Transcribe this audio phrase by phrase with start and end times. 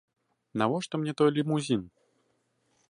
[0.61, 1.83] Навошта мне той лімузін?